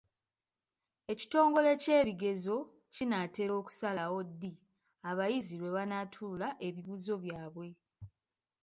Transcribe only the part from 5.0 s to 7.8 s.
abayizi lwe banaatuula ebibuuzo byabwe.